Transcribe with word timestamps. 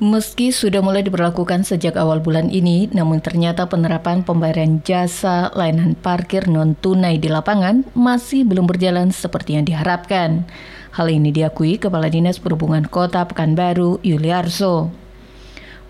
Meski 0.00 0.48
sudah 0.48 0.80
mulai 0.80 1.04
diberlakukan 1.04 1.60
sejak 1.60 1.92
awal 2.00 2.24
bulan 2.24 2.48
ini, 2.48 2.88
namun 2.88 3.20
ternyata 3.20 3.68
penerapan 3.68 4.24
pembayaran 4.24 4.80
jasa 4.80 5.52
layanan 5.52 5.92
parkir 5.92 6.48
non-tunai 6.48 7.20
di 7.20 7.28
lapangan 7.28 7.84
masih 7.92 8.48
belum 8.48 8.64
berjalan 8.64 9.12
seperti 9.12 9.60
yang 9.60 9.68
diharapkan. 9.68 10.48
Hal 10.96 11.12
ini 11.12 11.36
diakui 11.36 11.76
Kepala 11.76 12.08
Dinas 12.08 12.40
Perhubungan 12.40 12.88
Kota 12.88 13.28
Pekanbaru, 13.28 14.00
Yuliarso. 14.00 14.99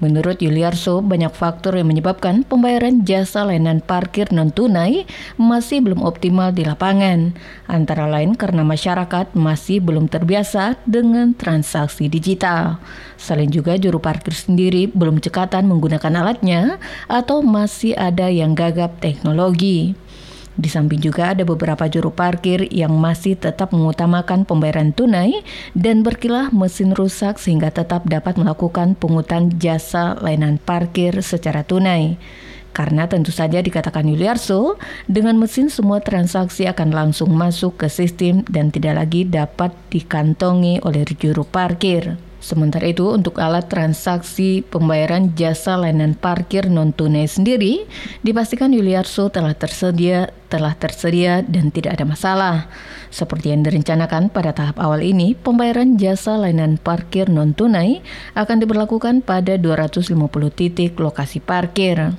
Menurut 0.00 0.40
Yuliarso, 0.40 1.04
banyak 1.04 1.28
faktor 1.36 1.76
yang 1.76 1.92
menyebabkan 1.92 2.40
pembayaran 2.48 3.04
jasa 3.04 3.44
layanan 3.44 3.84
parkir 3.84 4.32
non-tunai 4.32 5.04
masih 5.36 5.84
belum 5.84 6.00
optimal 6.00 6.56
di 6.56 6.64
lapangan. 6.64 7.36
Antara 7.68 8.08
lain 8.08 8.32
karena 8.32 8.64
masyarakat 8.64 9.36
masih 9.36 9.84
belum 9.84 10.08
terbiasa 10.08 10.80
dengan 10.88 11.36
transaksi 11.36 12.08
digital. 12.08 12.80
Selain 13.20 13.52
juga 13.52 13.76
juru 13.76 14.00
parkir 14.00 14.32
sendiri 14.32 14.88
belum 14.88 15.20
cekatan 15.20 15.68
menggunakan 15.68 16.24
alatnya 16.24 16.80
atau 17.04 17.44
masih 17.44 17.92
ada 17.92 18.32
yang 18.32 18.56
gagap 18.56 18.96
teknologi. 19.04 19.92
Di 20.58 20.66
samping 20.66 20.98
juga 20.98 21.30
ada 21.30 21.46
beberapa 21.46 21.86
juru 21.86 22.10
parkir 22.10 22.66
yang 22.74 22.90
masih 22.98 23.38
tetap 23.38 23.70
mengutamakan 23.70 24.42
pembayaran 24.42 24.90
tunai 24.90 25.46
dan 25.78 26.02
berkilah 26.02 26.50
mesin 26.50 26.90
rusak 26.90 27.38
sehingga 27.38 27.70
tetap 27.70 28.02
dapat 28.10 28.34
melakukan 28.34 28.98
pungutan 28.98 29.54
jasa 29.62 30.18
layanan 30.18 30.58
parkir 30.58 31.22
secara 31.22 31.62
tunai. 31.62 32.18
Karena 32.70 33.10
tentu 33.10 33.34
saja 33.34 33.58
dikatakan 33.58 34.06
Yuliarso, 34.06 34.78
dengan 35.10 35.34
mesin 35.42 35.66
semua 35.74 35.98
transaksi 35.98 36.70
akan 36.70 36.94
langsung 36.94 37.34
masuk 37.34 37.82
ke 37.82 37.86
sistem 37.90 38.46
dan 38.46 38.70
tidak 38.70 38.94
lagi 38.94 39.26
dapat 39.26 39.74
dikantongi 39.90 40.78
oleh 40.86 41.02
juru 41.18 41.42
parkir. 41.42 42.29
Sementara 42.40 42.88
itu, 42.88 43.04
untuk 43.12 43.36
alat 43.36 43.68
transaksi 43.68 44.64
pembayaran 44.64 45.36
jasa 45.36 45.76
layanan 45.76 46.16
parkir 46.16 46.72
non-tunai 46.72 47.28
sendiri, 47.28 47.84
dipastikan 48.24 48.72
Yuliarso 48.72 49.28
telah 49.28 49.52
tersedia, 49.52 50.32
telah 50.48 50.72
tersedia 50.72 51.44
dan 51.44 51.68
tidak 51.68 52.00
ada 52.00 52.08
masalah. 52.08 52.56
Seperti 53.12 53.52
yang 53.52 53.60
direncanakan 53.60 54.32
pada 54.32 54.56
tahap 54.56 54.80
awal 54.80 55.04
ini, 55.04 55.36
pembayaran 55.36 56.00
jasa 56.00 56.40
layanan 56.40 56.80
parkir 56.80 57.28
non-tunai 57.28 58.00
akan 58.32 58.56
diberlakukan 58.64 59.20
pada 59.20 59.60
250 59.60 60.16
titik 60.56 60.96
lokasi 60.96 61.44
parkir. 61.44 62.16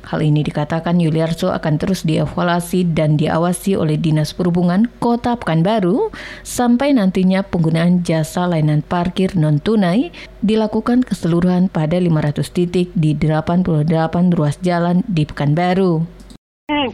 Hal 0.00 0.24
ini 0.24 0.40
dikatakan 0.40 0.96
Yuliarso 0.96 1.52
akan 1.52 1.76
terus 1.76 2.08
dievaluasi 2.08 2.88
dan 2.88 3.20
diawasi 3.20 3.76
oleh 3.76 4.00
Dinas 4.00 4.32
Perhubungan 4.32 4.88
Kota 4.96 5.36
Pekanbaru 5.36 6.08
sampai 6.40 6.96
nantinya 6.96 7.44
penggunaan 7.44 8.00
jasa 8.00 8.48
layanan 8.48 8.80
parkir 8.80 9.36
non-tunai 9.36 10.08
dilakukan 10.40 11.04
keseluruhan 11.04 11.68
pada 11.68 12.00
500 12.00 12.40
titik 12.48 12.88
di 12.96 13.12
88 13.12 13.84
ruas 14.32 14.56
jalan 14.64 15.04
di 15.04 15.28
Pekanbaru. 15.28 16.00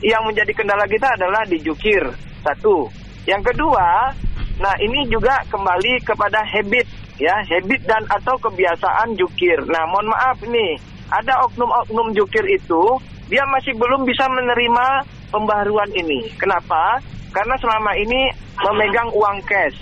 Yang 0.02 0.22
menjadi 0.26 0.52
kendala 0.56 0.84
kita 0.90 1.14
adalah 1.14 1.46
di 1.46 1.62
jukir, 1.62 2.02
satu. 2.42 2.90
Yang 3.22 3.54
kedua, 3.54 4.10
nah 4.58 4.74
ini 4.82 5.06
juga 5.06 5.46
kembali 5.46 6.02
kepada 6.02 6.42
habit 6.42 7.05
ya, 7.20 7.34
habit 7.44 7.82
dan 7.84 8.02
atau 8.08 8.36
kebiasaan 8.40 9.16
jukir. 9.16 9.58
Nah, 9.68 9.84
mohon 9.88 10.12
maaf 10.12 10.38
nih, 10.44 10.76
ada 11.12 11.44
oknum-oknum 11.46 12.12
jukir 12.16 12.44
itu 12.48 12.82
dia 13.26 13.42
masih 13.50 13.74
belum 13.74 14.06
bisa 14.06 14.26
menerima 14.30 14.86
pembaharuan 15.30 15.90
ini. 15.94 16.30
Kenapa? 16.38 17.02
Karena 17.34 17.54
selama 17.58 17.92
ini 17.98 18.30
memegang 18.62 19.10
uang 19.12 19.38
cash. 19.44 19.76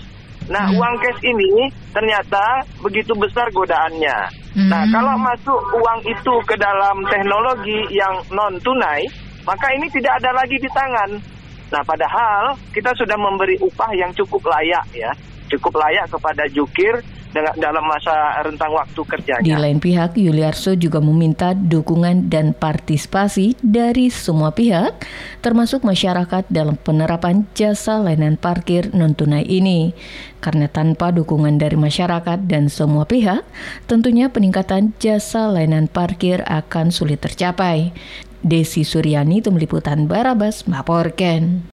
Nah, 0.48 0.68
hmm. 0.68 0.76
uang 0.76 0.94
cash 1.00 1.20
ini 1.24 1.72
ternyata 1.92 2.64
begitu 2.84 3.16
besar 3.16 3.48
godaannya. 3.52 4.18
Hmm. 4.54 4.68
Nah, 4.68 4.84
kalau 4.92 5.14
masuk 5.18 5.60
uang 5.80 6.00
itu 6.04 6.34
ke 6.44 6.56
dalam 6.60 7.00
teknologi 7.08 7.80
yang 7.94 8.20
non 8.32 8.54
tunai, 8.60 9.04
maka 9.48 9.66
ini 9.72 9.88
tidak 9.92 10.20
ada 10.20 10.30
lagi 10.36 10.56
di 10.60 10.68
tangan. 10.72 11.10
Nah, 11.72 11.82
padahal 11.82 12.54
kita 12.76 12.92
sudah 12.92 13.16
memberi 13.16 13.56
upah 13.60 13.90
yang 13.96 14.12
cukup 14.12 14.44
layak 14.44 14.84
ya, 14.92 15.10
cukup 15.48 15.80
layak 15.80 16.06
kepada 16.12 16.44
jukir 16.52 17.00
dalam 17.34 17.84
masa 17.84 18.40
rentang 18.46 18.70
waktu 18.72 19.00
kerjanya. 19.02 19.44
Di 19.44 19.54
lain 19.54 19.78
pihak, 19.82 20.16
Yuliarso 20.16 20.74
juga 20.78 21.02
meminta 21.02 21.52
dukungan 21.52 22.30
dan 22.30 22.54
partisipasi 22.56 23.58
dari 23.60 24.08
semua 24.08 24.54
pihak, 24.54 25.04
termasuk 25.42 25.82
masyarakat 25.82 26.46
dalam 26.48 26.78
penerapan 26.78 27.44
jasa 27.52 27.98
layanan 27.98 28.38
parkir 28.38 28.94
non-tunai 28.94 29.44
ini. 29.44 29.92
Karena 30.40 30.68
tanpa 30.68 31.14
dukungan 31.14 31.56
dari 31.56 31.78
masyarakat 31.78 32.44
dan 32.48 32.68
semua 32.68 33.08
pihak, 33.08 33.44
tentunya 33.88 34.28
peningkatan 34.28 34.92
jasa 34.98 35.48
layanan 35.48 35.86
parkir 35.86 36.42
akan 36.44 36.90
sulit 36.90 37.22
tercapai. 37.22 37.94
Desi 38.44 38.84
Suryani, 38.84 39.40
Tim 39.40 39.56
Liputan 39.56 40.04
Barabas, 40.04 40.68
melaporkan. 40.68 41.62